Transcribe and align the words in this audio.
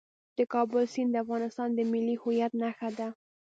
د 0.37 0.39
کابل 0.53 0.83
سیند 0.93 1.11
د 1.13 1.15
افغانستان 1.23 1.69
د 1.73 1.79
ملي 1.91 2.15
هویت 2.21 2.51
نښه 2.61 2.89
ده. 2.97 3.07